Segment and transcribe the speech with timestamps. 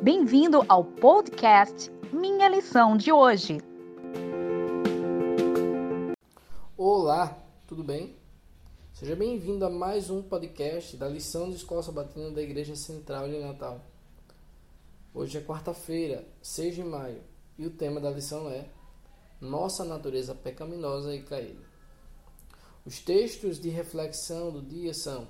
[0.00, 3.58] Bem-vindo ao podcast Minha Lição de hoje.
[6.76, 7.36] Olá,
[7.66, 8.14] tudo bem?
[8.92, 13.40] Seja bem-vindo a mais um podcast da lição de Escola Sabatina da Igreja Central de
[13.40, 13.80] Natal.
[15.12, 17.20] Hoje é quarta-feira, 6 de maio,
[17.58, 18.66] e o tema da lição é
[19.40, 21.66] Nossa natureza pecaminosa e caída.
[22.86, 25.26] Os textos de reflexão do dia são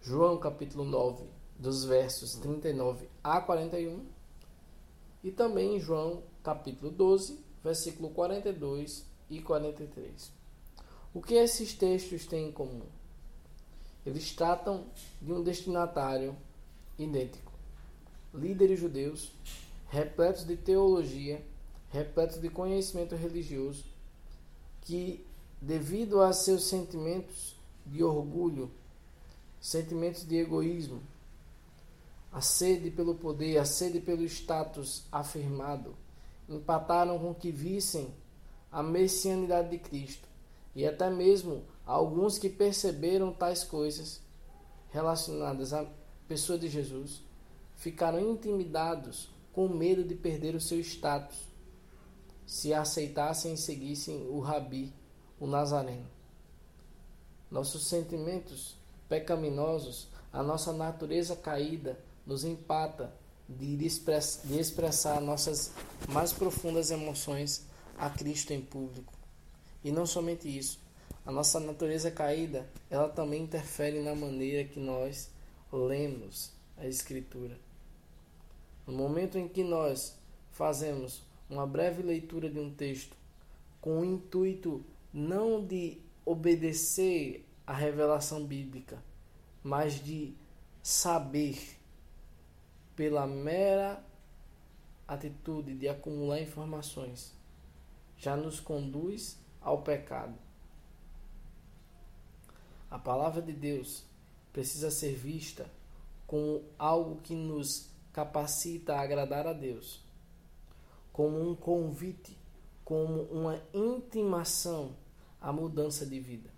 [0.00, 1.24] João capítulo 9,
[1.58, 4.04] dos versos 39 a 41,
[5.24, 10.32] e também João capítulo 12, versículo 42 e 43.
[11.12, 12.86] O que esses textos têm em comum?
[14.06, 14.86] Eles tratam
[15.20, 16.36] de um destinatário
[16.98, 17.52] idêntico.
[18.32, 19.32] Líderes judeus,
[19.88, 21.44] repletos de teologia,
[21.90, 23.84] repletos de conhecimento religioso,
[24.82, 25.26] que,
[25.60, 28.70] devido a seus sentimentos de orgulho,
[29.60, 31.02] sentimentos de egoísmo,
[32.32, 35.94] a sede pelo poder, a sede pelo status afirmado,
[36.48, 38.14] empataram com que vissem
[38.70, 40.28] a messianidade de Cristo
[40.74, 44.20] e até mesmo alguns que perceberam tais coisas
[44.90, 45.86] relacionadas à
[46.26, 47.22] pessoa de Jesus
[47.76, 51.48] ficaram intimidados com medo de perder o seu status
[52.48, 54.90] se aceitassem e seguissem o rabi,
[55.38, 56.06] o nazareno.
[57.50, 58.74] Nossos sentimentos
[59.06, 61.98] pecaminosos, a nossa natureza caída,
[62.28, 63.10] nos empata
[63.48, 65.72] de, expressar nossas
[66.10, 69.14] mais profundas emoções a Cristo em público.
[69.82, 70.78] E não somente isso,
[71.24, 75.30] a nossa natureza caída, ela também interfere na maneira que nós
[75.72, 77.58] lemos a Escritura.
[78.86, 80.14] No momento em que nós
[80.52, 83.16] fazemos uma breve leitura de um texto
[83.80, 89.02] com o intuito não de obedecer à revelação bíblica,
[89.62, 90.34] mas de
[90.82, 91.77] saber
[92.98, 94.04] pela mera
[95.06, 97.32] atitude de acumular informações,
[98.16, 100.34] já nos conduz ao pecado.
[102.90, 104.02] A palavra de Deus
[104.52, 105.70] precisa ser vista
[106.26, 110.02] como algo que nos capacita a agradar a Deus,
[111.12, 112.36] como um convite,
[112.84, 114.96] como uma intimação
[115.40, 116.50] à mudança de vida.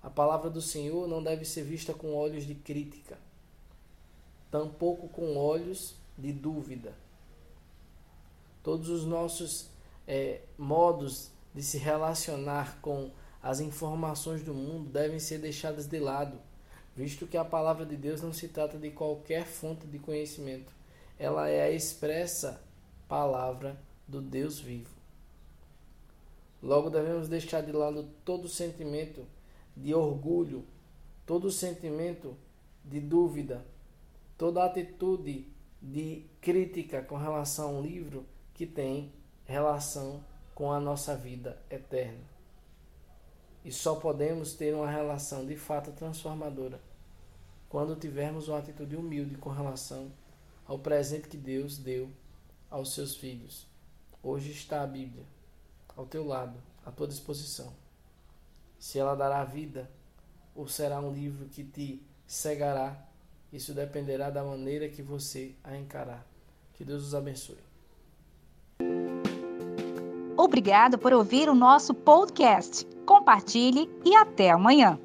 [0.00, 3.18] A palavra do Senhor não deve ser vista com olhos de crítica,
[4.54, 6.94] tampouco com olhos de dúvida.
[8.62, 9.68] Todos os nossos
[10.06, 13.10] é, modos de se relacionar com
[13.42, 16.38] as informações do mundo devem ser deixadas de lado,
[16.94, 20.72] visto que a palavra de Deus não se trata de qualquer fonte de conhecimento,
[21.18, 22.62] ela é a expressa
[23.08, 23.76] palavra
[24.06, 24.94] do Deus vivo.
[26.62, 29.26] Logo devemos deixar de lado todo sentimento
[29.76, 30.64] de orgulho,
[31.26, 32.36] todo sentimento
[32.84, 33.73] de dúvida,
[34.36, 35.48] toda atitude
[35.80, 39.12] de crítica com relação a um livro que tem
[39.44, 40.24] relação
[40.54, 42.24] com a nossa vida eterna.
[43.64, 46.80] E só podemos ter uma relação de fato transformadora
[47.68, 50.12] quando tivermos uma atitude humilde com relação
[50.66, 52.10] ao presente que Deus deu
[52.70, 53.66] aos seus filhos.
[54.22, 55.24] Hoje está a Bíblia
[55.96, 57.72] ao teu lado, à tua disposição.
[58.78, 59.90] Se ela dará vida
[60.54, 63.08] ou será um livro que te cegará
[63.54, 66.26] isso dependerá da maneira que você a encarar.
[66.72, 67.56] Que Deus os abençoe.
[70.36, 72.84] Obrigado por ouvir o nosso podcast.
[73.06, 74.98] Compartilhe e até amanhã.